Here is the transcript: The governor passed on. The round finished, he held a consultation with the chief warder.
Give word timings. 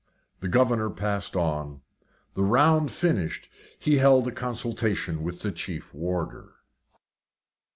The 0.39 0.47
governor 0.47 0.89
passed 0.89 1.35
on. 1.35 1.81
The 2.33 2.41
round 2.41 2.89
finished, 2.89 3.47
he 3.77 3.97
held 3.99 4.27
a 4.27 4.31
consultation 4.31 5.21
with 5.21 5.41
the 5.41 5.51
chief 5.51 5.93
warder. 5.93 6.53